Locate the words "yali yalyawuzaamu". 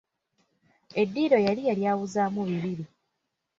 1.47-2.41